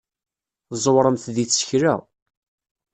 Tẓewremt 0.69 1.25
deg 1.35 1.47
tsekla. 1.49 1.95